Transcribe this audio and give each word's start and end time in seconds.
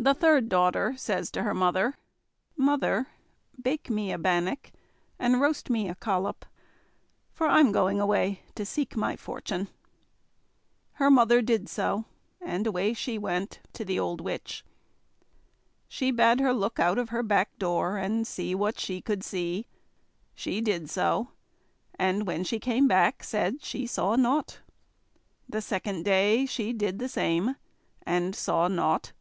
The 0.00 0.14
third 0.14 0.48
daughter 0.48 0.94
says 0.96 1.28
to 1.32 1.42
her 1.42 1.52
mother: 1.54 1.96
"Mother, 2.56 3.08
bake 3.60 3.90
me 3.90 4.12
a 4.12 4.16
bannock, 4.16 4.70
and 5.18 5.40
roast 5.40 5.68
me 5.70 5.88
a 5.88 5.96
collop, 5.96 6.46
for 7.32 7.48
I'm 7.48 7.72
going 7.72 7.98
away 8.00 8.42
to 8.54 8.64
seek 8.64 8.96
my 8.96 9.16
fortune." 9.16 9.66
Her 10.92 11.10
mother 11.10 11.42
did 11.42 11.68
so; 11.68 12.04
and 12.40 12.64
away 12.64 12.94
she 12.94 13.18
went 13.18 13.58
to 13.72 13.84
the 13.84 13.98
old 13.98 14.20
witch. 14.20 14.64
She 15.88 16.12
bade 16.12 16.38
her 16.38 16.52
look 16.52 16.78
out 16.78 16.98
of 16.98 17.08
her 17.08 17.24
back 17.24 17.58
door, 17.58 17.96
and 17.96 18.24
see 18.24 18.54
what 18.54 18.78
she 18.78 19.00
could 19.00 19.24
see 19.24 19.66
She 20.32 20.60
did 20.60 20.88
so; 20.88 21.30
and 21.98 22.24
when 22.24 22.44
she 22.44 22.60
came 22.60 22.86
back, 22.86 23.24
said 23.24 23.62
she 23.64 23.84
saw 23.84 24.14
nought. 24.14 24.60
The 25.48 25.60
second 25.60 26.04
day 26.04 26.46
she 26.46 26.72
did 26.72 27.00
the 27.00 27.08
same, 27.08 27.56
and 28.06 28.36
saw 28.36 28.68
nought. 28.68 29.12